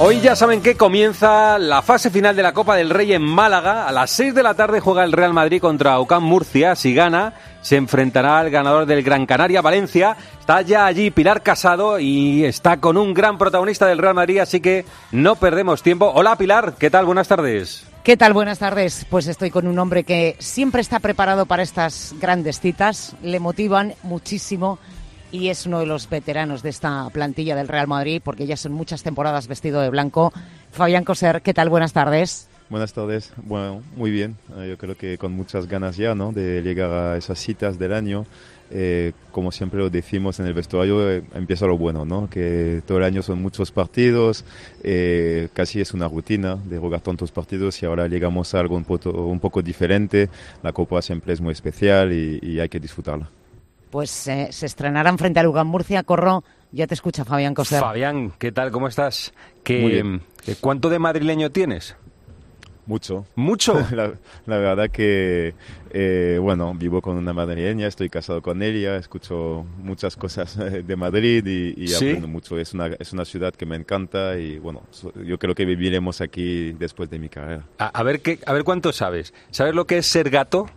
Hoy 0.00 0.20
ya 0.20 0.34
saben 0.34 0.60
que 0.60 0.74
comienza 0.74 1.56
la 1.56 1.80
fase 1.80 2.10
final 2.10 2.34
de 2.34 2.42
la 2.42 2.52
Copa 2.52 2.74
del 2.74 2.90
Rey 2.90 3.12
en 3.12 3.22
Málaga. 3.22 3.86
A 3.86 3.92
las 3.92 4.10
6 4.10 4.34
de 4.34 4.42
la 4.42 4.54
tarde 4.54 4.80
juega 4.80 5.04
el 5.04 5.12
Real 5.12 5.32
Madrid 5.32 5.60
contra 5.60 6.00
UCAM 6.00 6.24
Murcia. 6.24 6.74
Si 6.74 6.92
gana, 6.92 7.34
se 7.62 7.76
enfrentará 7.76 8.40
al 8.40 8.50
ganador 8.50 8.86
del 8.86 9.04
Gran 9.04 9.24
Canaria 9.24 9.62
Valencia. 9.62 10.16
Está 10.40 10.62
ya 10.62 10.86
allí 10.86 11.12
Pilar 11.12 11.44
Casado 11.44 12.00
y 12.00 12.44
está 12.44 12.80
con 12.80 12.96
un 12.96 13.14
gran 13.14 13.38
protagonista 13.38 13.86
del 13.86 13.98
Real 13.98 14.14
Madrid, 14.14 14.40
así 14.40 14.60
que 14.60 14.84
no 15.12 15.36
perdemos 15.36 15.84
tiempo. 15.84 16.10
Hola 16.12 16.34
Pilar, 16.36 16.74
¿qué 16.76 16.90
tal? 16.90 17.06
Buenas 17.06 17.28
tardes. 17.28 17.86
¿Qué 18.02 18.16
tal? 18.16 18.32
Buenas 18.32 18.58
tardes. 18.58 19.06
Pues 19.08 19.28
estoy 19.28 19.50
con 19.50 19.68
un 19.68 19.78
hombre 19.78 20.02
que 20.02 20.34
siempre 20.40 20.80
está 20.82 20.98
preparado 20.98 21.46
para 21.46 21.62
estas 21.62 22.16
grandes 22.20 22.58
citas. 22.58 23.14
Le 23.22 23.38
motivan 23.38 23.94
muchísimo 24.02 24.80
y 25.34 25.48
es 25.48 25.66
uno 25.66 25.80
de 25.80 25.86
los 25.86 26.08
veteranos 26.08 26.62
de 26.62 26.70
esta 26.70 27.10
plantilla 27.10 27.56
del 27.56 27.66
Real 27.66 27.88
Madrid, 27.88 28.22
porque 28.24 28.46
ya 28.46 28.56
son 28.56 28.72
muchas 28.72 29.02
temporadas 29.02 29.48
vestido 29.48 29.80
de 29.80 29.90
blanco. 29.90 30.32
Fabián 30.70 31.02
Coser, 31.02 31.42
¿qué 31.42 31.52
tal? 31.52 31.68
Buenas 31.68 31.92
tardes. 31.92 32.48
Buenas 32.70 32.92
tardes. 32.92 33.32
Bueno, 33.42 33.82
muy 33.96 34.12
bien. 34.12 34.36
Eh, 34.56 34.68
yo 34.70 34.78
creo 34.78 34.96
que 34.96 35.18
con 35.18 35.32
muchas 35.32 35.66
ganas 35.66 35.96
ya, 35.96 36.14
¿no? 36.14 36.30
De 36.30 36.62
llegar 36.62 36.88
a 36.92 37.16
esas 37.16 37.40
citas 37.40 37.80
del 37.80 37.94
año. 37.94 38.26
Eh, 38.70 39.10
como 39.32 39.50
siempre 39.50 39.80
lo 39.80 39.90
decimos 39.90 40.38
en 40.38 40.46
el 40.46 40.54
vestuario, 40.54 41.10
eh, 41.10 41.24
empieza 41.34 41.66
lo 41.66 41.76
bueno, 41.76 42.04
¿no? 42.04 42.30
Que 42.30 42.82
todo 42.86 42.98
el 42.98 43.04
año 43.04 43.20
son 43.20 43.42
muchos 43.42 43.72
partidos, 43.72 44.44
casi 45.52 45.80
es 45.80 45.92
una 45.94 46.06
rutina 46.06 46.54
de 46.54 46.78
jugar 46.78 47.00
tantos 47.00 47.32
partidos 47.32 47.82
y 47.82 47.86
ahora 47.86 48.06
llegamos 48.06 48.54
a 48.54 48.60
algo 48.60 48.76
un 48.76 48.84
poco, 48.84 49.10
un 49.10 49.40
poco 49.40 49.62
diferente. 49.62 50.28
La 50.62 50.72
Copa 50.72 51.02
siempre 51.02 51.32
es 51.32 51.40
muy 51.40 51.52
especial 51.52 52.12
y, 52.12 52.38
y 52.40 52.60
hay 52.60 52.68
que 52.68 52.78
disfrutarla 52.78 53.28
pues 53.94 54.26
eh, 54.26 54.48
se 54.50 54.66
estrenarán 54.66 55.18
frente 55.18 55.38
a 55.38 55.44
Lugan 55.44 55.68
Murcia. 55.68 56.02
Corro, 56.02 56.42
ya 56.72 56.88
te 56.88 56.94
escucha 56.94 57.24
Fabián 57.24 57.54
Coser. 57.54 57.78
Fabián, 57.78 58.32
¿qué 58.40 58.50
tal? 58.50 58.72
¿Cómo 58.72 58.88
estás? 58.88 59.32
¿Qué, 59.62 60.18
¿Cuánto 60.60 60.88
de 60.88 60.98
madrileño 60.98 61.50
tienes? 61.50 61.94
Mucho. 62.86 63.24
¿Mucho? 63.36 63.74
La, 64.46 64.58
verdad 64.58 64.90
que, 64.90 65.54
eh, 65.90 66.40
bueno, 66.42 66.74
vivo 66.74 67.00
con 67.00 67.16
una 67.16 67.32
madrileña, 67.32 67.86
estoy 67.86 68.10
casado 68.10 68.42
con 68.42 68.64
ella, 68.64 68.96
escucho 68.96 69.64
muchas 69.78 70.16
cosas 70.16 70.58
de 70.84 70.96
Madrid 70.96 71.46
y, 71.46 71.94
aprendo 71.94 72.26
mucho. 72.26 72.58
Es 72.58 72.74
una, 72.74 72.88
es 72.98 73.12
una 73.12 73.24
ciudad 73.24 73.54
que 73.54 73.64
me 73.64 73.76
encanta 73.76 74.36
y, 74.36 74.58
bueno, 74.58 74.82
yo 75.24 75.38
creo 75.38 75.54
que 75.54 75.64
viviremos 75.64 76.20
aquí 76.20 76.72
después 76.72 77.08
de 77.10 77.20
mi 77.20 77.28
carrera. 77.28 77.64
A, 77.78 78.02
ver, 78.02 78.22
qué, 78.22 78.40
a 78.44 78.52
ver 78.52 78.64
cuánto 78.64 78.92
sabes. 78.92 79.32
¿Sabes 79.52 79.72
lo 79.72 79.86
que 79.86 79.98
es 79.98 80.06
ser 80.06 80.30
gato? 80.30 80.68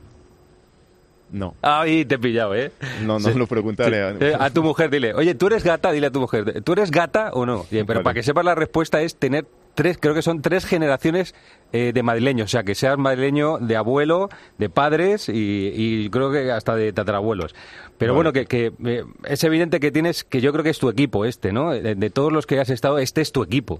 No. 1.37 1.55
Ahí 1.61 2.03
te 2.03 2.15
he 2.15 2.19
pillado, 2.19 2.55
¿eh? 2.55 2.71
No, 3.03 3.19
no 3.19 3.29
lo 3.29 3.47
preguntaré. 3.47 4.15
Eh, 4.19 4.33
a... 4.37 4.49
tu 4.49 4.63
mujer, 4.63 4.89
dile, 4.89 5.13
oye, 5.13 5.35
¿tú 5.35 5.47
eres 5.47 5.63
gata? 5.63 5.91
Dile 5.91 6.07
a 6.07 6.11
tu 6.11 6.19
mujer, 6.19 6.63
¿tú 6.63 6.73
eres 6.73 6.89
gata 6.91 7.29
o 7.33 7.45
no? 7.45 7.65
pero 7.85 8.03
para 8.03 8.13
que 8.13 8.23
sepas 8.23 8.43
la 8.43 8.55
respuesta 8.55 9.01
es 9.01 9.15
tener 9.15 9.45
tres, 9.75 9.97
creo 9.99 10.15
que 10.15 10.23
son 10.23 10.41
tres 10.41 10.65
generaciones 10.65 11.35
eh, 11.71 11.91
de 11.93 12.01
madrileños, 12.01 12.45
o 12.45 12.49
sea, 12.49 12.63
que 12.63 12.73
seas 12.73 12.97
madrileño 12.97 13.59
de 13.59 13.75
abuelo, 13.75 14.29
de 14.57 14.69
padres 14.69 15.29
y, 15.29 16.09
creo 16.09 16.31
que 16.31 16.51
hasta 16.51 16.75
de 16.75 16.91
tatarabuelos. 16.91 17.53
Pero 17.99 18.15
bueno, 18.15 18.33
que, 18.33 18.47
eh, 18.49 19.03
es 19.25 19.43
evidente 19.43 19.79
que 19.79 19.91
tienes, 19.91 20.23
que 20.23 20.41
yo 20.41 20.51
creo 20.51 20.63
que 20.63 20.71
es 20.71 20.79
tu 20.79 20.89
equipo 20.89 21.25
este, 21.25 21.51
¿no? 21.51 21.71
De, 21.71 22.09
todos 22.09 22.33
los 22.33 22.47
que 22.47 22.59
has 22.59 22.71
estado, 22.71 22.97
este 22.97 23.21
es 23.21 23.31
tu 23.31 23.43
equipo. 23.43 23.79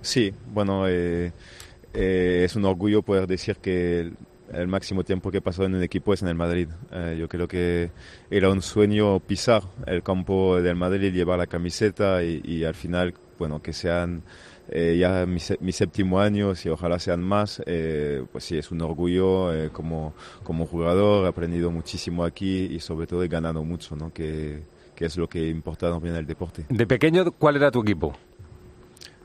Sí, 0.00 0.32
bueno, 0.52 0.88
es 0.88 2.56
un 2.56 2.64
orgullo 2.64 3.02
poder 3.02 3.28
decir 3.28 3.56
que 3.56 4.10
el 4.52 4.68
máximo 4.68 5.04
tiempo 5.04 5.30
que 5.30 5.38
he 5.38 5.40
pasado 5.40 5.66
en 5.66 5.74
un 5.74 5.82
equipo 5.82 6.12
es 6.12 6.22
en 6.22 6.28
el 6.28 6.34
Madrid. 6.34 6.68
Eh, 6.92 7.16
yo 7.18 7.28
creo 7.28 7.48
que 7.48 7.90
era 8.30 8.50
un 8.50 8.62
sueño 8.62 9.20
pisar 9.20 9.62
el 9.86 10.02
campo 10.02 10.60
del 10.60 10.76
Madrid, 10.76 11.12
llevar 11.12 11.38
la 11.38 11.46
camiseta 11.46 12.22
y, 12.22 12.64
al 12.64 12.74
final, 12.74 13.14
bueno, 13.38 13.62
que 13.62 13.72
sean 13.72 14.22
eh, 14.68 14.96
ya 14.98 15.26
mi, 15.26 15.72
séptimo 15.72 16.20
año 16.20 16.52
y 16.64 16.68
ojalá 16.68 16.98
sean 16.98 17.22
más, 17.22 17.62
eh, 17.66 18.24
pues 18.32 18.44
sí, 18.44 18.56
es 18.56 18.70
un 18.70 18.80
orgullo 18.82 19.50
como, 19.72 20.14
como 20.42 20.66
jugador, 20.66 21.26
he 21.26 21.28
aprendido 21.28 21.70
muchísimo 21.70 22.24
aquí 22.24 22.68
y 22.70 22.80
sobre 22.80 23.06
todo 23.06 23.22
he 23.22 23.28
ganado 23.28 23.64
mucho, 23.64 23.96
¿no? 23.96 24.12
que, 24.12 24.62
que 24.94 25.06
es 25.06 25.16
lo 25.16 25.28
que 25.28 25.48
importa 25.48 25.90
también 25.90 26.14
el 26.16 26.26
deporte. 26.26 26.66
De 26.68 26.86
pequeño, 26.86 27.32
¿cuál 27.32 27.56
era 27.56 27.70
tu 27.70 27.80
equipo? 27.80 28.14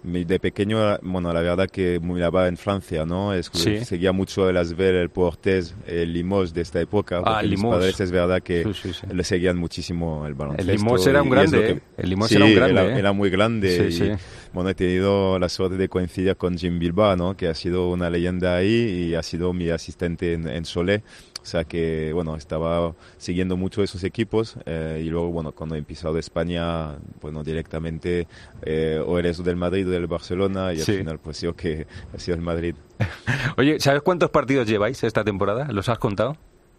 De 0.05 0.39
pequeño, 0.39 0.97
bueno, 1.01 1.33
la 1.33 1.41
verdad 1.41 1.69
que 1.69 1.99
miraba 1.99 2.47
en 2.47 2.57
Francia, 2.57 3.05
¿no? 3.05 3.33
Es, 3.33 3.47
Seguía 3.47 4.11
mucho 4.11 4.49
el 4.49 4.57
Asvel, 4.57 4.95
el 4.95 5.09
Portes, 5.09 5.75
el 5.87 6.13
Limoges 6.13 6.53
de 6.53 6.61
esta 6.61 6.79
época. 6.79 7.21
Ah, 7.25 7.41
el 7.41 7.49
Limoges. 7.49 7.99
es 7.99 8.11
verdad 8.11 8.41
que 8.41 8.65
le 9.11 9.23
seguían 9.23 9.57
muchísimo 9.57 10.25
el 10.27 10.35
baloncesto. 10.35 10.71
El 10.71 10.77
Limoges 10.77 11.07
era 11.07 11.21
un 11.21 11.29
grande, 11.29 11.71
¿eh? 11.71 11.79
El 11.97 12.09
Limoges 12.09 12.35
era 12.35 12.45
un 12.45 12.55
grande, 12.55 12.81
era, 12.81 12.95
¿eh? 12.95 12.99
era 12.99 13.11
muy 13.13 13.29
grande. 13.29 13.89
Y, 13.89 14.53
bueno, 14.53 14.69
he 14.69 14.75
tenido 14.75 15.39
la 15.39 15.49
suerte 15.49 15.77
de 15.77 15.89
coincidir 15.89 16.35
con 16.35 16.57
Jim 16.57 16.79
Bilbao, 16.79 17.15
¿no? 17.15 17.35
Que 17.35 17.47
ha 17.47 17.53
sido 17.53 17.89
una 17.89 18.09
leyenda 18.09 18.55
ahí 18.55 19.09
y 19.09 19.15
ha 19.15 19.23
sido 19.23 19.53
mi 19.53 19.69
asistente 19.69 20.33
en, 20.33 20.47
en 20.47 20.65
Solé. 20.65 21.03
O 21.45 21.47
sea 21.47 21.63
que, 21.63 22.11
bueno, 22.11 22.35
estaba 22.35 22.95
siguiendo 23.19 23.55
mucho 23.55 23.83
esos 23.83 24.03
equipos 24.03 24.57
eh, 24.65 25.03
y 25.05 25.09
luego, 25.11 25.29
bueno, 25.29 25.51
cuando 25.51 25.75
he 25.75 25.77
empezado 25.77 26.15
de 26.15 26.19
España, 26.19 26.95
bueno, 27.21 27.43
directamente 27.43 28.27
eh, 28.63 28.99
o 29.05 29.19
eres 29.19 29.43
del 29.43 29.55
Madrid 29.55 29.87
o 29.87 29.91
del 29.91 30.07
Barcelona 30.07 30.73
y 30.73 30.79
al 30.79 30.85
final 30.85 31.19
pues 31.19 31.41
yo 31.41 31.55
que 31.55 31.85
ha 32.11 32.17
sido 32.17 32.35
el 32.35 32.41
Madrid. 32.41 32.73
Oye, 33.57 33.79
¿sabes 33.79 34.01
cuántos 34.01 34.31
partidos 34.31 34.67
lleváis 34.67 35.03
esta 35.03 35.23
temporada? 35.23 35.71
¿Los 35.71 35.87
has 35.87 35.99
contado? 35.99 36.35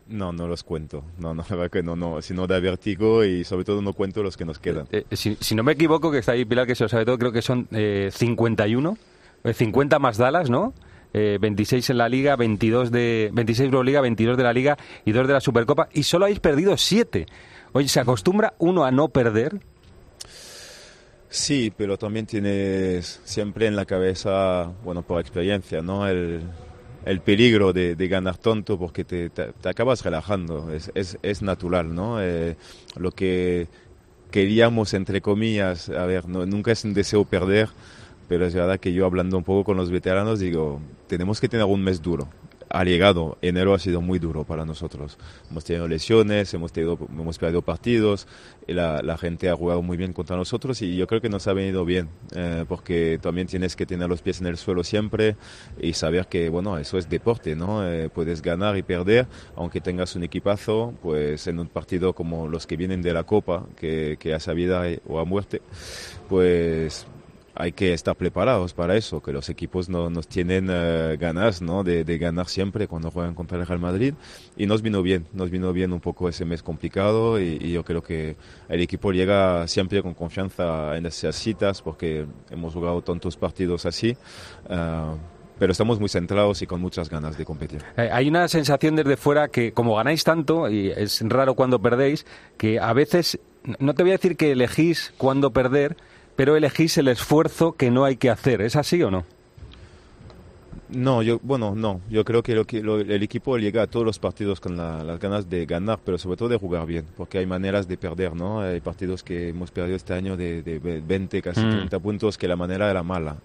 No, 0.08 0.32
no 0.32 0.48
los 0.48 0.64
cuento. 0.64 1.04
No, 1.16 1.32
no, 1.32 1.44
que 1.70 1.84
no, 1.84 1.94
no. 1.94 2.20
Si 2.20 2.34
no 2.34 2.48
da 2.48 2.58
vértigo 2.58 3.22
y 3.22 3.44
sobre 3.44 3.64
todo 3.64 3.82
no 3.82 3.92
cuento 3.92 4.24
los 4.24 4.36
que 4.36 4.44
nos 4.44 4.58
quedan. 4.58 4.88
Eh, 4.90 5.04
si, 5.12 5.36
si, 5.40 5.54
no 5.54 5.62
me 5.62 5.72
equivoco, 5.74 6.10
que 6.10 6.18
está 6.18 6.32
ahí 6.32 6.44
Pilar, 6.44 6.66
que 6.66 6.74
se 6.74 6.82
lo 6.82 6.88
sabe 6.88 7.04
todo, 7.04 7.18
creo 7.18 7.30
que 7.30 7.40
son 7.40 7.68
51, 7.70 8.98
50 9.44 9.98
más 10.00 10.18
Dallas, 10.18 10.50
¿no? 10.50 10.74
26 11.12 11.88
eh, 11.88 11.92
en 11.92 11.98
la 11.98 12.08
Liga, 12.08 12.36
22 12.36 12.90
de 12.90 13.30
26 13.32 13.70
Liga, 13.84 14.00
22 14.00 14.36
de 14.36 14.42
la 14.42 14.52
Liga 14.52 14.76
y 15.04 15.12
2 15.12 15.26
de 15.26 15.32
la 15.32 15.40
Supercopa 15.40 15.88
y 15.92 16.02
solo 16.02 16.26
habéis 16.26 16.40
perdido 16.40 16.76
7. 16.76 17.26
Oye, 17.72 17.88
¿se 17.88 18.00
acostumbra 18.00 18.54
uno 18.58 18.84
a 18.84 18.90
no 18.90 19.08
perder? 19.08 19.60
Sí, 21.28 21.72
pero 21.76 21.98
también 21.98 22.26
tienes 22.26 23.20
siempre 23.24 23.66
en 23.66 23.76
la 23.76 23.84
cabeza, 23.84 24.72
bueno, 24.84 25.02
por 25.02 25.20
experiencia, 25.20 25.82
¿no? 25.82 26.06
El, 26.06 26.42
el 27.04 27.20
peligro 27.20 27.72
de, 27.72 27.94
ganar 28.08 28.36
tonto 28.36 28.78
porque 28.78 29.04
te, 29.04 29.30
te, 29.30 29.68
acabas 29.68 30.04
relajando, 30.04 30.72
es, 30.72 30.90
es, 30.94 31.18
es 31.22 31.42
natural, 31.42 31.94
¿no? 31.94 32.20
Eh, 32.20 32.56
lo 32.96 33.12
que 33.12 33.68
queríamos, 34.30 34.92
entre 34.92 35.20
comillas, 35.20 35.88
a 35.88 36.04
ver, 36.04 36.28
no, 36.28 36.46
nunca 36.46 36.72
es 36.72 36.84
un 36.84 36.94
deseo 36.94 37.24
perder, 37.24 37.68
pero 38.28 38.46
es 38.46 38.54
verdad 38.54 38.80
que 38.80 38.92
yo 38.92 39.06
hablando 39.06 39.36
un 39.36 39.44
poco 39.44 39.64
con 39.64 39.76
los 39.76 39.90
veteranos 39.90 40.40
digo, 40.40 40.80
tenemos 41.06 41.40
que 41.40 41.48
tener 41.48 41.66
un 41.66 41.82
mes 41.82 42.02
duro. 42.02 42.28
Ha 42.68 42.82
llegado, 42.82 43.38
enero 43.42 43.74
ha 43.74 43.78
sido 43.78 44.00
muy 44.00 44.18
duro 44.18 44.42
para 44.42 44.64
nosotros. 44.64 45.18
Hemos 45.48 45.64
tenido 45.64 45.86
lesiones, 45.86 46.52
hemos, 46.52 46.72
tenido, 46.72 46.98
hemos 47.08 47.38
perdido 47.38 47.62
partidos, 47.62 48.26
la, 48.66 49.02
la, 49.02 49.16
gente 49.16 49.48
ha 49.48 49.54
jugado 49.54 49.82
muy 49.82 49.96
bien 49.96 50.12
contra 50.12 50.36
nosotros 50.36 50.82
y 50.82 50.96
yo 50.96 51.06
creo 51.06 51.20
que 51.20 51.28
nos 51.28 51.46
ha 51.46 51.52
venido 51.52 51.84
bien, 51.84 52.08
eh, 52.34 52.64
porque 52.68 53.20
también 53.22 53.46
tienes 53.46 53.76
que 53.76 53.86
tener 53.86 54.08
los 54.08 54.20
pies 54.20 54.40
en 54.40 54.48
el 54.48 54.56
suelo 54.56 54.82
siempre 54.82 55.36
y 55.80 55.92
saber 55.92 56.26
que, 56.26 56.48
bueno, 56.48 56.76
eso 56.76 56.98
es 56.98 57.08
deporte, 57.08 57.54
¿no? 57.54 57.88
Eh, 57.88 58.08
puedes 58.08 58.42
ganar 58.42 58.76
y 58.76 58.82
perder, 58.82 59.28
aunque 59.54 59.80
tengas 59.80 60.16
un 60.16 60.24
equipazo, 60.24 60.92
pues 61.02 61.46
en 61.46 61.60
un 61.60 61.68
partido 61.68 62.14
como 62.14 62.48
los 62.48 62.66
que 62.66 62.76
vienen 62.76 63.00
de 63.00 63.12
la 63.12 63.22
Copa, 63.22 63.64
que, 63.76 64.16
que 64.18 64.34
a 64.34 64.52
vida 64.52 64.82
o 65.06 65.20
a 65.20 65.24
muerte, 65.24 65.62
pues 66.28 67.06
hay 67.56 67.72
que 67.72 67.92
estar 67.92 68.14
preparados 68.14 68.74
para 68.74 68.96
eso, 68.96 69.22
que 69.22 69.32
los 69.32 69.48
equipos 69.48 69.88
no, 69.88 70.10
nos 70.10 70.28
tienen 70.28 70.68
eh, 70.70 71.16
ganas 71.18 71.62
¿no? 71.62 71.82
De, 71.82 72.04
ganar 72.18 72.48
siempre 72.48 72.86
cuando 72.86 73.10
juegan 73.10 73.34
contra 73.34 73.58
el 73.58 73.66
Real 73.66 73.80
Madrid 73.80 74.14
y 74.56 74.66
nos 74.66 74.82
vino 74.82 75.02
bien, 75.02 75.26
nos 75.32 75.50
vino 75.50 75.72
bien 75.72 75.92
un 75.92 76.00
poco 76.00 76.28
ese 76.28 76.44
mes 76.44 76.62
complicado 76.62 77.40
y, 77.40 77.56
yo 77.76 77.84
creo 77.84 78.02
que 78.02 78.36
el 78.68 78.80
equipo 78.80 79.12
llega 79.12 79.66
siempre 79.68 80.02
con 80.02 80.14
confianza 80.14 80.96
en 80.96 81.06
esas 81.06 81.34
citas 81.36 81.82
porque 81.82 82.26
hemos 82.50 82.72
jugado 82.74 83.02
tantos 83.02 83.36
partidos 83.36 83.86
así. 83.86 84.16
Eh, 84.68 85.14
pero 85.58 85.72
estamos 85.72 85.98
muy 85.98 86.08
centrados 86.08 86.60
y 86.62 86.66
con 86.66 86.80
muchas 86.80 87.08
ganas 87.08 87.38
de 87.38 87.44
competir. 87.44 87.82
Eh, 87.96 88.10
hay 88.12 88.28
una 88.28 88.46
sensación 88.48 88.96
desde 88.96 89.16
fuera 89.16 89.48
que 89.48 89.72
como 89.72 89.96
ganáis 89.96 90.22
tanto, 90.22 90.68
y 90.68 90.90
es 90.90 91.22
raro 91.22 91.54
cuando 91.54 91.80
perdéis, 91.80 92.26
que 92.58 92.78
a 92.78 92.92
veces, 92.92 93.38
no 93.78 93.94
te 93.94 94.02
voy 94.02 94.10
a 94.10 94.14
decir 94.14 94.36
que 94.36 94.52
elegís 94.52 95.14
cuándo 95.16 95.52
perder, 95.52 95.96
pero 96.36 96.56
elegís 96.56 96.98
el 96.98 97.08
esfuerzo 97.08 97.72
que 97.72 97.90
no 97.90 98.04
hay 98.04 98.16
que 98.16 98.30
hacer. 98.30 98.60
¿Es 98.60 98.76
así 98.76 99.02
o 99.02 99.10
no? 99.10 99.24
No, 100.88 101.22
yo, 101.22 101.40
bueno, 101.42 101.74
no. 101.74 102.00
Yo 102.08 102.24
creo 102.24 102.42
que, 102.42 102.52
el 102.52 103.22
equipo 103.22 103.58
llega 103.58 103.82
a 103.82 103.86
todos 103.88 104.06
los 104.06 104.18
partidos 104.18 104.60
con 104.60 104.76
las 104.76 105.18
ganas 105.18 105.50
de 105.50 105.66
ganar, 105.66 105.98
pero 106.04 106.16
sobre 106.16 106.36
todo 106.36 106.48
de 106.48 106.58
jugar 106.58 106.86
bien, 106.86 107.04
porque 107.16 107.38
hay 107.38 107.46
maneras 107.46 107.88
de 107.88 107.96
perder, 107.96 108.36
¿no? 108.36 108.60
Hay 108.60 108.80
partidos 108.80 109.24
que 109.24 109.48
hemos 109.48 109.70
perdido 109.72 109.96
este 109.96 110.14
año 110.14 110.36
de, 110.36 110.62
20, 111.04 111.42
casi 111.42 111.60
30 111.60 111.98
mm. 111.98 112.02
puntos, 112.02 112.38
que 112.38 112.46
la 112.46 112.54
manera 112.54 112.88
era 112.88 113.02
mala, 113.02 113.38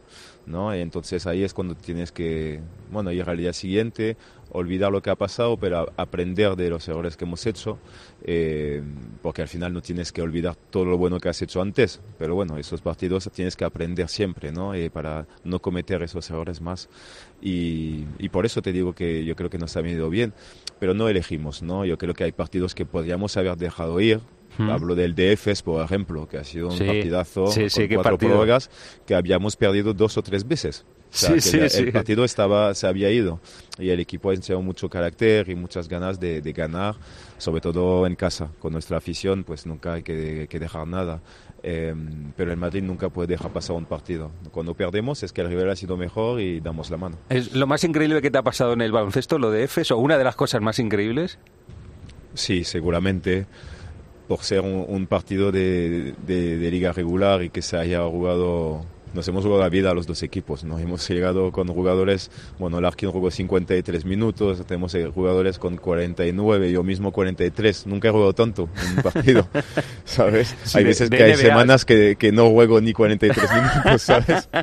¿no? 0.46 0.76
Y 0.76 0.82
entonces 0.82 1.26
ahí 1.26 1.44
es 1.44 1.54
cuando 1.54 1.74
tienes 1.74 2.12
que, 2.12 2.60
bueno, 2.92 3.12
ir 3.12 3.28
al 3.28 3.38
día 3.38 3.54
siguiente 3.54 4.18
olvidar 4.52 4.92
lo 4.92 5.02
que 5.02 5.10
ha 5.10 5.16
pasado, 5.16 5.58
pero 5.58 5.92
aprender 5.98 6.56
de 6.56 6.70
los 6.70 6.88
errores 6.88 7.18
que 7.18 7.26
hemos 7.26 7.46
hecho, 7.46 7.78
eh, 8.24 8.82
porque 9.22 9.42
al 9.42 9.48
final 9.48 9.74
no 9.74 9.82
tienes 9.82 10.12
que 10.12 10.22
olvidar 10.22 10.56
todo 10.56 10.86
lo 10.86 10.98
bueno 10.98 11.20
que 11.20 11.30
has 11.30 11.42
hecho 11.42 11.62
antes, 11.62 12.02
pero 12.18 12.36
bueno, 12.36 12.58
esos 12.58 12.82
partidos 12.82 13.30
tienes 13.34 13.56
que 13.56 13.66
aprender 13.66 14.08
siempre, 14.10 14.52
¿no? 14.52 14.74
Eh, 14.74 14.90
para 14.90 15.26
no 15.44 15.60
cometer 15.60 16.04
esos 16.04 16.30
errores 16.30 16.62
más. 16.62 16.90
Y, 17.42 18.06
y, 18.20 18.30
por 18.30 18.46
eso 18.46 18.62
te 18.62 18.72
digo 18.72 18.94
que 18.94 19.26
yo 19.26 19.36
creo 19.36 19.50
que 19.50 19.58
nos 19.58 19.76
ha 19.76 19.82
venido 19.82 20.10
bien, 20.10 20.34
pero 20.80 20.94
no 20.94 21.10
elegimos, 21.10 21.64
¿no? 21.64 21.86
Yo 21.86 21.98
creo 21.98 22.14
que 22.14 22.26
hay 22.26 22.32
partidos 22.32 22.76
que 22.76 22.86
podríamos 22.86 23.36
haber 23.38 23.58
dejado 23.58 24.00
ir, 24.00 24.22
Hablo 24.58 24.96
del 24.96 25.16
DFS, 25.16 25.64
por 25.64 25.84
ejemplo, 25.84 26.28
que 26.28 26.38
ha 26.38 26.44
sido 26.44 26.70
un 26.70 26.78
partidazo 26.78 27.46
con 27.46 27.88
cuatro 27.96 28.18
prórrogas 28.18 28.70
que 29.06 29.16
habíamos 29.16 29.56
perdido 29.56 29.94
dos 29.94 30.18
o 30.18 30.22
tres 30.22 30.48
veces. 30.48 30.86
El, 31.30 31.92
partido 31.92 32.24
estaba, 32.24 32.74
se 32.74 32.88
había 32.88 33.12
ido 33.12 33.40
y 33.78 33.90
el 33.90 34.00
equipo 34.00 34.30
ha 34.30 34.34
enseñado 34.34 34.62
mucho 34.62 34.90
carácter 34.90 35.50
y 35.50 35.56
muchas 35.56 35.88
ganas 35.88 36.20
de, 36.20 36.42
ganar, 36.56 36.96
sobre 37.38 37.62
todo 37.62 38.06
en 38.08 38.16
casa. 38.16 38.50
Con 38.60 38.74
nuestra 38.74 38.98
afición, 38.98 39.44
pues 39.44 39.66
nunca 39.66 39.94
hay 39.94 40.04
que, 40.04 40.48
dejar 40.48 40.88
nada. 40.88 41.22
Em, 41.64 42.32
pero 42.36 42.52
el 42.52 42.58
Madrid 42.58 42.82
nunca 42.82 43.10
puede 43.10 43.28
dejar 43.28 43.52
pasar 43.52 43.76
un 43.76 43.86
partido. 43.86 44.32
Cuando 44.52 44.74
perdemos 44.74 45.22
es 45.24 45.32
que 45.32 45.42
el 45.42 45.50
rival 45.50 45.70
ha 45.70 45.76
sido 45.76 45.98
mejor 45.98 46.42
y 46.42 46.60
damos 46.60 46.90
la 46.90 46.98
mano. 46.98 47.18
¿Es 47.30 47.54
lo 47.54 47.68
más 47.68 47.84
increíble 47.84 48.22
que 48.22 48.32
te 48.32 48.38
ha 48.38 48.44
pasado 48.44 48.74
en 48.74 48.82
el 48.82 48.92
baloncesto, 48.92 49.38
lo 49.38 49.52
de 49.52 49.64
EFES, 49.64 49.92
o 49.92 49.98
una 49.98 50.18
de 50.18 50.24
las 50.24 50.36
cosas 50.36 50.62
más 50.62 50.80
increíbles? 50.80 51.38
Sí, 52.34 52.64
seguramente 52.64 53.46
por 54.32 54.44
ser 54.44 54.62
un, 54.62 55.08
partido 55.08 55.52
de, 55.52 56.16
liga 56.26 56.94
regular 56.94 57.44
y 57.44 57.50
que 57.50 57.62
se 57.62 57.76
haya 57.76 58.02
jugado 58.06 58.86
nos 59.14 59.28
hemos 59.28 59.44
jugado 59.44 59.62
la 59.62 59.70
vida 59.70 59.92
a 59.92 59.94
los 59.94 60.08
dos 60.08 60.24
equipos, 60.24 60.64
¿no? 60.64 60.80
Hemos 60.80 61.08
llegado 61.08 61.52
con 61.52 61.68
jugadores, 61.68 62.32
bueno, 62.60 62.80
Larkin 62.82 63.12
jugó 63.12 63.32
53 63.32 64.06
minutos, 64.06 64.66
tenemos 64.66 64.94
eh, 64.96 65.08
jugadores 65.14 65.60
con 65.60 65.78
49, 65.78 66.72
yo 66.72 66.84
mismo 66.84 67.12
43, 67.12 67.88
nunca 67.88 68.10
he 68.10 68.12
jugado 68.12 68.34
tanto 68.34 68.70
en 68.84 68.98
un 68.98 69.04
partido, 69.04 69.48
¿sabes? 70.06 70.56
hay 70.76 70.84
veces 70.84 71.10
que 71.10 71.24
hay 71.24 71.36
semanas 71.36 71.86
que, 71.86 72.16
que, 72.18 72.32
no 72.32 72.50
juego 72.50 72.80
ni 72.82 72.94
43 72.94 73.50
minutos, 73.56 74.02
¿sabes? 74.02 74.50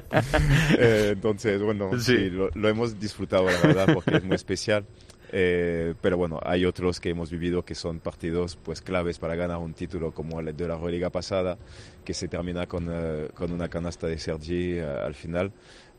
Eh, 0.78 1.10
entonces, 1.12 1.60
bueno, 1.62 1.90
sí, 1.98 2.30
lo, 2.30 2.50
lo, 2.54 2.68
hemos 2.68 2.98
disfrutado, 3.00 3.46
la 3.46 3.60
verdad, 3.60 3.94
porque 3.94 4.16
es 4.16 4.24
muy 4.24 4.36
especial. 4.36 4.84
Eh, 5.30 5.94
pero 6.00 6.16
bueno, 6.16 6.40
hay 6.42 6.64
otros 6.64 7.00
que 7.00 7.10
hemos 7.10 7.30
vivido 7.30 7.64
que 7.64 7.74
son 7.74 8.00
partidos 8.00 8.56
pues 8.56 8.80
claves 8.80 9.18
para 9.18 9.34
ganar 9.34 9.58
un 9.58 9.74
título 9.74 10.12
como 10.12 10.40
el 10.40 10.56
de 10.56 10.68
la 10.68 10.78
Liga 10.88 11.10
pasada, 11.10 11.58
que 12.04 12.14
se 12.14 12.28
termina 12.28 12.66
con, 12.66 12.88
eh, 12.90 13.28
con 13.34 13.52
una 13.52 13.68
canasta 13.68 14.06
de 14.06 14.18
Sergi 14.18 14.78
eh, 14.78 14.82
al 14.82 15.14
final. 15.14 15.52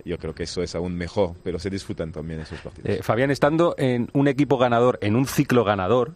Yo 0.04 0.18
creo 0.18 0.34
que 0.34 0.44
eso 0.44 0.64
es 0.64 0.76
aún 0.76 0.96
mejor, 0.96 1.36
pero 1.44 1.60
se 1.60 1.70
disfrutan 1.70 2.12
también 2.12 2.40
esos 2.40 2.60
partidos. 2.60 3.06
Fabián, 3.06 3.32
estando 3.32 3.76
en 3.78 4.10
un 4.14 4.28
equipo 4.28 4.58
ganador, 4.58 4.98
en 5.02 5.16
un 5.16 5.28
ciclo 5.28 5.64
ganador, 5.64 6.16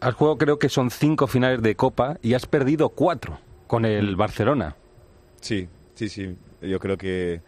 has 0.00 0.14
jugado 0.14 0.38
creo 0.38 0.58
que 0.58 0.68
son 0.68 0.90
cinco 0.90 1.26
finales 1.26 1.60
de 1.60 1.74
Copa 1.74 2.18
y 2.22 2.34
has 2.34 2.46
perdido 2.46 2.90
cuatro 2.90 3.38
con 3.66 3.84
el. 3.84 4.16
Barcelona. 4.16 4.76
Sí, 5.40 5.68
sí, 5.94 6.08
sí. 6.08 6.36
Yo 6.62 6.78
creo 6.80 6.96
que 6.96 7.42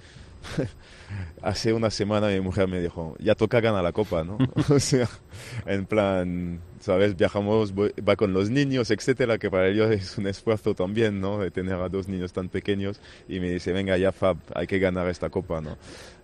hace 1.42 1.72
una 1.72 1.90
semana 1.90 2.28
mi 2.28 2.40
mujer 2.40 2.68
me 2.68 2.80
dijo, 2.80 3.14
ya 3.18 3.34
toca 3.34 3.60
ganar 3.60 3.82
la 3.82 3.92
copa, 3.92 4.24
¿no? 4.24 4.38
o 4.68 4.78
sea, 4.80 5.08
en 5.66 5.86
plan, 5.86 6.60
¿sabes? 6.80 7.16
Viajamos, 7.16 7.72
va 7.74 8.16
con 8.16 8.32
los 8.32 8.50
niños, 8.50 8.90
etcétera, 8.90 9.38
que 9.38 9.50
para 9.50 9.68
ellos 9.68 9.90
es 9.90 10.18
un 10.18 10.26
esfuerzo 10.26 10.74
también, 10.74 11.20
¿no? 11.20 11.38
De 11.38 11.50
tener 11.50 11.74
a 11.74 11.88
dos 11.88 12.08
niños 12.08 12.32
tan 12.32 12.48
pequeños 12.48 13.00
y 13.28 13.40
me 13.40 13.50
dice, 13.50 13.72
venga 13.72 13.96
ya 13.96 14.12
Fab, 14.12 14.38
hay 14.54 14.66
que 14.66 14.78
ganar 14.78 15.08
esta 15.08 15.30
copa, 15.30 15.60
¿no? 15.60 15.76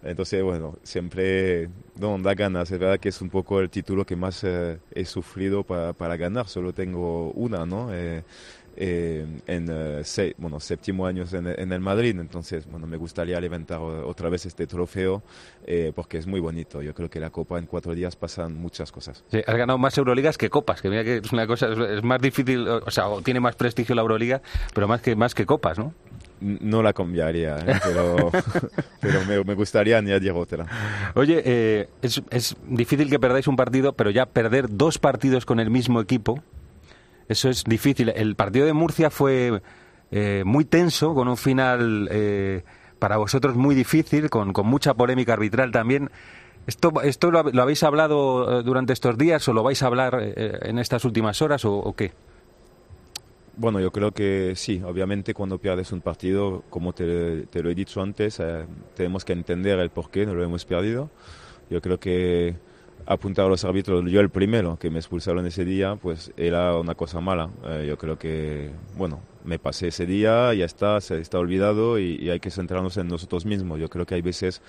Entonces, 0.02 0.42
bueno, 0.42 0.78
siempre 0.82 1.68
no, 1.96 2.18
da 2.18 2.34
ganas, 2.34 2.70
es 2.70 2.78
verdad 2.78 2.98
que 2.98 3.10
es 3.10 3.20
un 3.20 3.30
poco 3.30 3.60
el 3.60 3.70
título 3.70 4.04
que 4.04 4.16
más 4.16 4.42
eh, 4.42 4.78
he 4.92 5.04
sufrido 5.04 5.62
para, 5.62 5.92
para, 5.92 6.16
ganar, 6.16 6.48
solo 6.48 6.72
tengo 6.72 7.30
una, 7.32 7.64
¿no? 7.64 7.94
Eh, 7.94 8.24
eh, 8.76 9.26
en 9.46 9.68
eh, 9.70 10.34
bueno, 10.38 10.58
séptimo 10.58 11.06
año 11.06 11.24
en, 11.30 11.46
en, 11.46 11.72
el 11.72 11.80
Madrid, 11.80 12.18
entonces 12.18 12.66
bueno, 12.70 12.86
me 12.86 12.96
gustaría 12.96 13.38
levantar 13.40 13.80
otra 13.80 14.30
vez 14.30 14.46
este 14.46 14.66
trofeo 14.66 15.22
eh, 15.66 15.92
porque 15.94 16.18
es 16.18 16.26
muy 16.26 16.40
bonito. 16.40 16.80
Yo 16.80 16.94
creo 16.94 17.10
que 17.10 17.20
la 17.20 17.30
Copa 17.30 17.58
en 17.58 17.66
cuatro 17.66 17.94
días 17.94 18.16
pasan 18.16 18.56
muchas 18.56 18.90
cosas. 18.90 19.24
Sí, 19.30 19.42
has 19.46 19.56
ganado 19.56 19.78
más 19.78 19.96
Euroligas 19.98 20.38
que 20.38 20.48
Copas, 20.48 20.80
que 20.80 20.88
mira 20.88 21.04
que 21.04 21.18
es 21.18 21.32
una 21.32 21.46
cosa, 21.46 21.68
es 21.68 22.02
más 22.02 22.20
difícil, 22.20 22.66
o 22.66 22.90
sea, 22.90 23.06
tiene 23.22 23.40
más 23.40 23.56
prestigio 23.56 23.94
la 23.94 24.02
Euroliga, 24.02 24.40
pero 24.74 24.88
más 24.88 25.02
que, 25.02 25.16
más 25.16 25.34
que 25.34 25.44
Copas, 25.44 25.78
¿no? 25.78 25.92
No 26.40 26.82
la 26.82 26.92
cambiaría, 26.92 27.58
pero, 27.84 28.30
pero 29.00 29.44
me, 29.44 29.54
gustaría 29.54 29.98
añadir 29.98 30.32
otra. 30.32 30.66
Oye, 31.14 31.88
es, 32.02 32.22
es 32.30 32.56
difícil 32.66 33.08
que 33.10 33.20
perdáis 33.20 33.46
un 33.46 33.54
partido, 33.54 33.92
pero 33.92 34.10
ya 34.10 34.26
perder 34.26 34.66
dos 34.68 34.98
partidos 34.98 35.46
con 35.46 35.60
el 35.60 35.70
mismo 35.70 36.00
equipo, 36.00 36.42
eso 37.32 37.48
es 37.48 37.64
difícil. 37.64 38.10
El 38.14 38.36
partido 38.36 38.66
de 38.66 38.72
Murcia 38.72 39.10
fue 39.10 39.60
eh, 40.10 40.42
muy 40.44 40.64
tenso, 40.64 41.14
con 41.14 41.26
un 41.26 41.36
final 41.36 42.08
eh, 42.10 42.62
para 42.98 43.16
vosotros 43.16 43.56
muy 43.56 43.74
difícil, 43.74 44.30
con, 44.30 44.52
mucha 44.64 44.94
polémica 44.94 45.32
arbitral 45.32 45.72
también. 45.72 46.10
¿Esto, 46.66 46.92
esto 47.02 47.30
lo, 47.32 47.40
habéis 47.60 47.82
hablado 47.82 48.60
eh, 48.60 48.62
durante 48.62 48.92
estos 48.92 49.18
días 49.18 49.46
o 49.48 49.52
lo 49.52 49.62
vais 49.62 49.82
a 49.82 49.86
hablar 49.86 50.22
en 50.36 50.78
estas 50.78 51.04
últimas 51.04 51.42
horas 51.42 51.64
o, 51.64 51.92
qué? 51.96 52.12
Bueno, 53.56 53.80
yo 53.80 53.90
creo 53.90 54.12
que 54.12 54.52
sí, 54.54 54.80
obviamente 54.84 55.34
cuando 55.34 55.58
pierdes 55.58 55.92
un 55.92 56.00
partido, 56.00 56.62
como 56.70 56.92
te, 56.92 57.46
te 57.46 57.62
lo 57.62 57.70
he 57.70 57.74
dicho 57.74 58.00
antes, 58.00 58.40
tenemos 58.94 59.24
que 59.24 59.32
entender 59.32 59.78
el 59.78 59.90
por 59.90 60.10
qué 60.10 60.24
no 60.24 60.34
lo 60.34 60.44
hemos 60.44 60.64
perdido. 60.64 61.10
Yo 61.68 61.80
creo 61.82 61.98
que 61.98 62.56
apuntado 63.06 63.48
a 63.48 63.50
los 63.50 63.64
árbitros, 63.64 64.04
yo 64.10 64.20
el 64.20 64.30
primero 64.30 64.78
que 64.78 64.90
me 64.90 64.98
expulsaron 64.98 65.46
ese 65.46 65.64
día, 65.64 65.96
pues 65.96 66.32
era 66.36 66.76
una 66.78 66.94
cosa 66.94 67.20
mala. 67.20 67.50
Eh, 67.64 67.86
yo 67.88 67.98
creo 67.98 68.18
que, 68.18 68.70
bueno, 68.96 69.20
me 69.44 69.58
pasé 69.58 69.88
ese 69.88 70.06
día, 70.06 70.54
ya 70.54 70.64
está, 70.64 71.00
se 71.00 71.20
está 71.20 71.38
olvidado 71.38 71.98
y, 71.98 72.30
hay 72.30 72.40
que 72.40 72.50
centrarnos 72.50 72.96
en 72.96 73.08
nosotros 73.08 73.44
mismos. 73.44 73.80
Yo 73.80 73.88
creo 73.88 74.06
que 74.06 74.14
hay 74.14 74.22
veces 74.22 74.62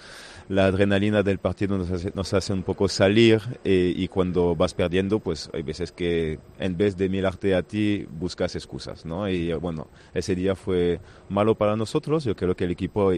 la 0.50 0.66
adrenalina 0.66 1.24
del 1.24 1.38
partido 1.38 1.78
nos 1.78 1.92
hace, 1.92 2.12
nos 2.16 2.34
hace 2.34 2.54
un 2.54 2.64
poco 2.64 2.88
salir 2.88 3.42
eh, 3.64 3.94
y 3.96 4.08
cuando 4.08 4.56
vas 4.56 4.74
perdiendo, 4.74 5.20
pues 5.20 5.50
hay 5.54 5.62
veces 5.62 5.92
que 5.92 6.40
en 6.60 6.78
vez 6.78 6.98
de 6.98 7.10
mirarte 7.10 7.56
a 7.56 7.64
ti, 7.64 8.06
buscas 8.10 8.56
excusas, 8.56 9.06
¿no? 9.06 9.30
Y 9.30 9.54
bueno, 9.54 9.88
ese 10.14 10.36
día 10.36 10.56
fue 10.56 11.00
malo 11.30 11.56
para 11.56 11.76
nosotros. 11.76 12.24
Yo 12.24 12.36
creo 12.36 12.56
que 12.56 12.66
el 12.66 12.72
equipo 12.72 13.12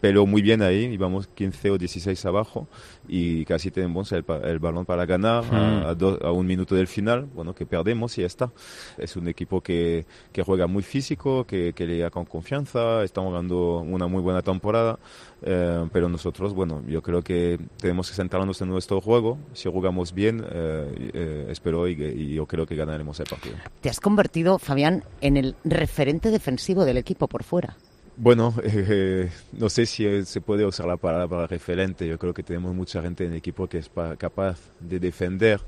peleó 0.00 0.26
muy 0.26 0.42
bien 0.42 0.62
ahí, 0.62 0.84
íbamos 0.84 1.26
15 1.28 1.70
o 1.70 1.78
16 1.78 2.24
abajo 2.26 2.68
y 3.08 3.44
casi 3.44 3.70
tenemos 3.70 4.12
el, 4.12 4.22
balón 4.22 4.84
para 4.84 5.06
ganar 5.06 5.44
a, 5.52 6.32
un 6.32 6.46
minuto 6.46 6.74
del 6.74 6.86
final, 6.86 7.26
bueno, 7.34 7.54
que 7.54 7.66
perdemos 7.66 8.16
y 8.18 8.22
ya 8.22 8.26
está. 8.26 8.50
Es 8.98 9.16
un 9.16 9.28
equipo 9.28 9.60
que, 9.60 10.06
que 10.32 10.42
juega 10.42 10.66
muy 10.66 10.82
físico, 10.82 11.44
que, 11.44 11.72
que 11.72 11.86
le 11.86 11.98
da 11.98 12.10
con 12.10 12.24
confianza, 12.24 13.02
estamos 13.02 13.32
dando 13.32 13.78
una 13.78 14.06
muy 14.06 14.22
buena 14.22 14.42
temporada, 14.42 14.98
eh, 15.42 15.88
pero 15.92 16.08
nosotros, 16.08 16.54
bueno, 16.54 16.82
yo 16.86 17.02
creo 17.02 17.22
que 17.22 17.58
tenemos 17.78 18.08
que 18.08 18.16
centrarnos 18.16 18.60
en 18.60 18.68
nuestro 18.68 19.00
juego, 19.00 19.38
si 19.52 19.70
jugamos 19.70 20.12
bien, 20.14 20.44
eh, 20.50 21.10
eh, 21.14 21.46
espero 21.50 21.88
y, 21.88 21.92
y 21.92 22.34
yo 22.34 22.46
creo 22.46 22.66
que 22.66 22.76
ganaremos 22.76 23.18
el 23.20 23.26
partido. 23.26 23.56
Te 23.80 23.88
has 23.88 24.00
convertido, 24.00 24.58
Fabián, 24.58 25.04
en 25.20 25.36
el 25.36 25.56
referente 25.64 26.30
defensivo 26.30 26.84
del 26.84 26.96
equipo 26.96 27.26
por 27.26 27.42
fuera. 27.42 27.76
Bueno, 28.16 28.54
eh, 28.62 29.30
no 29.52 29.68
sé 29.68 29.86
si 29.86 30.24
se 30.24 30.40
puede 30.40 30.66
usar 30.66 30.86
la 30.86 30.96
palabra 30.96 31.46
referente. 31.46 32.06
Yo 32.06 32.18
creo 32.18 32.34
que 32.34 32.42
tenemos 32.42 32.74
mucha 32.74 33.02
gente 33.02 33.24
en 33.24 33.32
el 33.32 33.38
equipo 33.38 33.68
que 33.68 33.78
es 33.78 33.90
capaz 34.18 34.58
de 34.80 35.00
defender, 35.00 35.60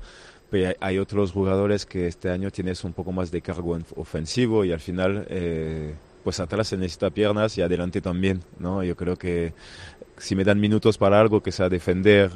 pero 0.49 0.75
hay 0.79 0.99
otros 0.99 1.31
jugadores 1.31 1.85
que 1.85 2.07
este 2.07 2.29
año 2.29 2.51
tienes 2.51 2.83
un 2.83 2.93
poco 2.93 3.11
más 3.11 3.31
de 3.31 3.41
cargo 3.41 3.77
ofensivo 3.95 4.63
y 4.63 4.71
al 4.71 4.79
final, 4.79 5.25
eh, 5.29 5.95
pues 6.23 6.39
atrás 6.39 6.67
se 6.67 6.77
necesita 6.77 7.09
piernas 7.09 7.57
y 7.57 7.61
adelante 7.61 8.01
también, 8.01 8.41
¿no? 8.59 8.83
Yo 8.83 8.95
creo 8.95 9.15
que 9.15 9.53
si 10.17 10.35
me 10.35 10.43
dan 10.43 10.59
minutos 10.59 10.97
para 10.97 11.19
algo 11.19 11.41
que 11.41 11.51
sea 11.51 11.67
defender, 11.69 12.31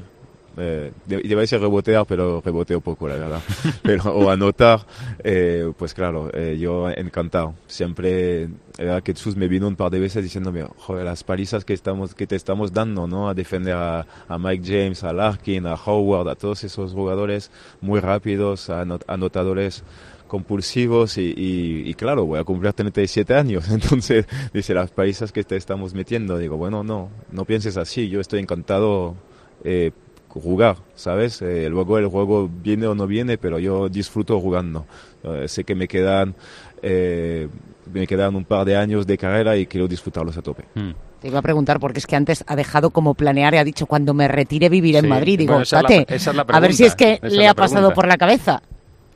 eh, 0.60 0.92
a 1.10 1.58
rebotear, 1.58 2.06
pero 2.06 2.42
reboteo 2.44 2.82
poco, 2.82 3.08
la 3.08 3.16
verdad. 3.16 3.42
pero, 3.84 4.04
o 4.16 4.30
anotar, 4.30 4.86
eh, 5.24 5.72
pues 5.78 5.94
claro, 5.94 6.30
eh, 6.34 6.58
yo 6.60 6.90
encantado. 6.90 7.56
Siempre, 7.68 8.50
era 8.78 9.02
que 9.02 9.14
Jesús 9.14 9.36
me 9.36 9.48
vino 9.48 9.68
un 9.68 9.76
par 9.76 9.92
de 9.92 10.00
veces 10.00 10.24
diciéndome, 10.24 10.66
joder, 10.78 11.06
las 11.06 11.24
palizas 11.24 11.66
que, 11.66 11.74
estamos, 11.74 12.14
que 12.14 12.28
te 12.28 12.36
estamos 12.36 12.74
dando, 12.74 13.08
¿no? 13.08 13.30
A 13.30 13.34
defender 13.34 13.76
a, 13.76 14.06
Mike 14.38 14.64
James, 14.66 15.04
a 15.04 15.14
Larkin, 15.14 15.66
a 15.66 15.76
Howard, 15.76 16.30
a 16.30 16.36
todos 16.36 16.64
esos 16.64 16.94
jugadores 16.94 17.52
muy 17.82 18.00
rápidos, 18.00 18.70
anotadores 18.70 19.84
compulsivos 20.28 21.18
y, 21.18 21.34
y, 21.36 21.94
claro, 21.96 22.26
voy 22.26 22.40
a 22.40 22.44
cumplir 22.46 22.72
37 22.72 23.34
años, 23.34 23.70
entonces 23.72 24.28
dice 24.54 24.74
las 24.74 24.92
palizas 24.92 25.34
que 25.34 25.44
te 25.44 25.58
estamos 25.58 25.94
metiendo, 25.94 26.38
digo, 26.38 26.56
bueno, 26.56 26.84
no, 26.84 27.10
no 27.32 27.44
pienses 27.46 27.76
así, 27.76 28.08
yo 28.08 28.22
estoy 28.22 28.40
encantado 28.40 29.16
eh, 29.64 29.92
jugar, 30.30 30.78
¿sabes? 30.96 31.42
Eh, 31.42 31.68
luego 31.70 31.98
el 31.98 32.08
juego 32.08 32.50
viene 32.52 32.88
o 32.88 32.96
no 32.96 33.08
viene, 33.08 33.38
pero 33.38 33.60
yo 33.60 33.90
disfruto 33.90 34.40
jugando. 34.40 34.86
Eh, 35.24 35.48
sé 35.48 35.64
que 35.64 35.76
me 35.76 35.88
quedan, 35.88 36.36
eh, 36.82 37.48
me 37.92 38.06
quedan 38.08 38.36
un 38.36 38.46
par 38.46 38.66
de 38.66 38.76
años 38.78 39.06
de 39.08 39.18
carrera 39.18 39.58
y 39.58 39.66
quiero 39.66 39.88
disfrutarlos 39.88 40.38
a 40.38 40.42
tope. 40.42 40.64
Mm. 40.76 40.92
Te 41.22 41.28
iba 41.28 41.40
a 41.40 41.42
preguntar 41.42 41.80
porque 41.82 42.00
es 42.00 42.08
que 42.08 42.16
antes 42.16 42.44
ha 42.48 42.56
dejado 42.56 42.92
como 42.92 43.14
planear 43.14 43.54
y 43.54 43.58
ha 43.58 43.64
dicho 43.64 43.86
cuando 43.88 44.14
me 44.14 44.28
retire 44.30 44.70
vivir 44.70 44.96
en 44.96 45.10
Madrid. 45.10 45.38
Digo, 45.40 45.52
bueno, 45.54 45.64
esa 45.64 45.78
es 45.78 45.84
la- 45.84 45.90
"Tate, 45.90 46.16
esa 46.16 46.30
es 46.30 46.36
la 46.38 46.42
a 46.48 46.60
ver 46.62 46.74
si 46.74 46.86
es 46.86 46.96
que 46.96 47.14
esa 47.22 47.28
le 47.28 47.44
es 47.44 47.50
ha 47.50 47.54
pasado 47.56 47.94
por 47.94 48.08
la 48.08 48.18
cabeza. 48.18 48.62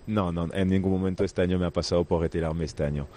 No, 0.05 0.31
no, 0.31 0.49
en 0.53 0.67
ningún 0.67 0.91
momento 0.91 1.23
este 1.23 1.41
año 1.41 1.57
me 1.57 1.65
ha 1.65 1.71
pasado 1.71 2.03
por 2.03 2.21
retirarme 2.21 2.65
este 2.65 2.83
año. 2.83 3.07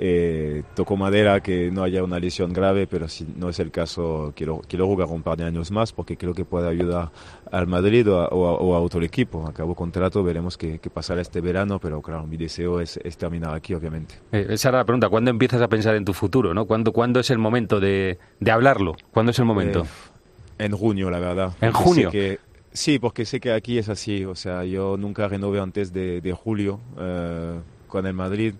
Eh, 0.00 0.62
toco 0.76 0.96
madera 0.96 1.40
que 1.42 1.72
no 1.72 1.82
haya 1.82 2.04
una 2.04 2.20
lesión 2.20 2.52
grave, 2.52 2.86
pero 2.86 3.08
si 3.08 3.24
no 3.36 3.48
es 3.48 3.58
el 3.58 3.72
caso, 3.72 4.32
quiero, 4.36 4.60
quiero 4.68 4.86
jugar 4.86 5.08
un 5.08 5.22
par 5.24 5.36
de 5.36 5.44
años 5.44 5.72
más 5.72 5.92
porque 5.92 6.16
creo 6.16 6.34
que 6.34 6.44
puede 6.44 6.68
ayudar 6.68 7.10
al 7.50 7.66
Madrid 7.66 8.08
o 8.08 8.20
a, 8.20 8.28
o 8.28 8.46
a- 8.46 8.52
o 8.58 8.74
a 8.76 8.80
otro 8.80 9.02
equipo. 9.02 9.44
Acabo 9.48 9.74
contrato, 9.74 10.22
veremos 10.22 10.56
qué, 10.56 10.78
qué 10.78 10.88
pasará 10.90 11.20
este 11.20 11.40
verano, 11.40 11.80
pero 11.80 12.00
claro, 12.00 12.24
mi 12.28 12.36
deseo 12.36 12.80
es, 12.80 12.98
es 13.02 13.16
terminar 13.16 13.52
aquí, 13.56 13.74
obviamente. 13.74 14.14
Eh, 14.30 14.46
Esa 14.50 14.68
era 14.68 14.78
la 14.78 14.84
pregunta. 14.84 15.08
¿Cuándo 15.08 15.32
empiezas 15.32 15.60
a 15.60 15.66
pensar 15.68 15.96
en 15.96 16.04
tu 16.04 16.12
futuro? 16.14 16.54
¿no? 16.54 16.66
¿Cuándo, 16.66 16.92
¿Cuándo 16.92 17.18
es 17.18 17.30
el 17.30 17.38
momento 17.38 17.80
de, 17.80 18.18
de 18.38 18.50
hablarlo? 18.52 18.94
¿Cuándo 19.10 19.30
es 19.32 19.38
el 19.40 19.46
momento? 19.46 19.80
Eh, 19.80 20.64
en 20.66 20.72
junio, 20.72 21.10
la 21.10 21.18
verdad. 21.18 21.52
¿En 21.60 21.72
junio? 21.72 22.10
que- 22.12 22.38
sí, 22.78 22.98
porque 22.98 23.24
sé 23.24 23.40
que 23.40 23.52
aquí 23.52 23.78
es 23.78 23.88
así. 23.88 24.24
O 24.24 24.34
sea, 24.34 24.64
yo 24.64 24.96
nunca 24.96 25.28
renové 25.28 25.60
antes 25.60 25.92
de, 25.92 26.20
de 26.20 26.32
julio 26.32 26.80
eh, 26.98 27.58
con 27.86 28.06
el 28.06 28.14
Madrid. 28.14 28.54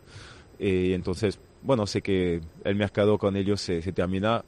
Y 0.59 0.93
entonces, 0.93 1.39
bueno, 1.63 1.87
sé 1.87 2.03
que 2.03 2.41
el 2.65 2.75
mercado 2.77 3.19
con 3.19 3.37
ellos 3.37 3.61
se, 3.61 3.83
se 3.83 3.93
termina. 3.93 4.45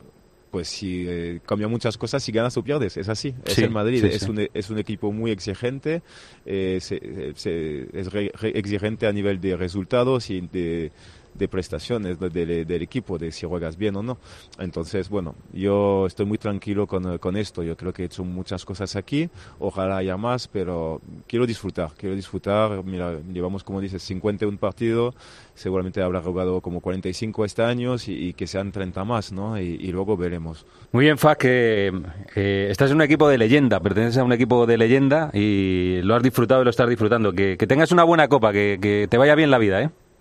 Pues 0.51 0.67
si 0.67 1.05
eh, 1.09 1.39
cambia 1.47 1.69
muchas 1.69 1.97
cosas, 1.97 2.25
si 2.25 2.33
ganas 2.33 2.57
o 2.57 2.65
pierdes, 2.65 2.97
es 2.97 3.09
así. 3.09 3.33
Es 3.45 3.57
el 3.59 3.71
Madrid, 3.71 4.01
sí, 4.01 4.07
es, 4.09 4.23
sí. 4.23 4.31
Un, 4.31 4.49
es 4.53 4.69
un 4.69 4.79
equipo 4.79 5.13
muy 5.13 5.31
exigente, 5.31 6.03
eh, 6.45 6.79
se- 6.81 7.33
se- 7.37 7.87
es 7.93 8.13
re- 8.13 8.33
re- 8.35 8.59
exigente 8.59 9.07
a 9.07 9.13
nivel 9.13 9.41
de 9.41 9.57
resultados 9.57 10.29
y 10.29 10.41
de, 10.41 10.91
de 11.35 11.49
prestaciones 11.49 12.19
de- 12.19 12.31
de- 12.31 12.65
del 12.65 12.83
equipo, 12.83 13.19
de 13.19 13.33
si 13.33 13.47
juegas 13.47 13.77
bien 13.77 13.97
o 13.97 14.03
no. 14.03 14.19
Entonces, 14.59 15.09
bueno, 15.09 15.35
yo 15.53 16.07
estoy 16.07 16.27
muy 16.27 16.39
tranquilo 16.39 16.87
con, 16.87 17.19
con 17.19 17.37
esto. 17.37 17.63
Yo 17.63 17.77
creo 17.77 17.93
que 17.93 18.03
he 18.03 18.07
hecho 18.07 18.25
muchas 18.25 18.65
cosas 18.65 18.97
aquí. 18.97 19.29
Ojalá 19.59 19.99
haya 19.99 20.17
más, 20.17 20.49
pero 20.49 21.01
quiero 21.27 21.47
disfrutar. 21.47 21.91
Quiero 21.97 22.15
disfrutar. 22.15 22.85
Mira, 22.85 23.19
llevamos, 23.33 23.65
como 23.65 23.81
dices, 23.81 24.03
51 24.03 24.59
partidos. 24.59 25.15
Seguramente 25.55 26.01
habrá 26.03 26.23
jugado 26.23 26.61
como 26.61 26.81
45 26.81 27.45
este 27.45 27.63
año 27.63 27.97
y, 28.07 28.13
y 28.29 28.33
que 28.33 28.47
sean 28.47 28.73
30 28.73 29.05
más, 29.05 29.33
¿no? 29.33 29.59
Y, 29.61 29.77
luego 29.93 30.17
veremos. 30.17 30.65
Muy 30.93 31.05
bien, 31.05 31.17
que 31.39 31.93
eh, 32.37 32.69
estás 32.71 32.91
en 32.91 32.97
un 32.97 33.03
equipo 33.03 33.29
de 33.29 33.39
leyenda, 33.39 33.81
perteneces 33.81 34.19
a 34.19 34.25
un 34.25 34.33
equipo 34.33 34.67
de 34.67 34.79
leyenda 34.79 35.31
y 35.35 36.01
lo 36.03 36.15
has 36.15 36.23
disfrutado 36.23 36.63
y 36.63 36.65
lo 36.65 36.71
estás 36.71 36.89
disfrutando. 36.89 37.33
Que, 37.33 37.57
que 37.59 37.67
tengas 37.67 37.93
una 37.93 38.05
buena 38.05 38.29
copa, 38.29 38.53
que, 38.53 38.79
que 38.81 39.07
te 39.11 39.19
vaya 39.19 39.35
bien 39.35 39.51
la 39.51 39.59
vida, 39.59 39.83
¿eh? 39.83 39.91